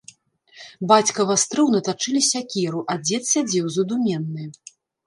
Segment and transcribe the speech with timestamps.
[0.91, 4.53] Бацька вастрыў на тачыле сякеру, а дзед сядзеў задуменны.